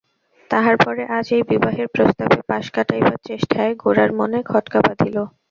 তাহার 0.51 0.75
পরে 0.77 1.03
আজ 1.17 1.27
এই 1.37 1.43
বিবাহের 1.51 1.87
প্রস্তাবে 1.95 2.39
পাশ 2.49 2.65
কাটাইবার 2.75 3.17
চেষ্টায় 3.27 3.71
গোরার 3.83 4.11
মনে 4.19 4.39
খটকা 4.45 4.79
বাধিল। 4.81 5.17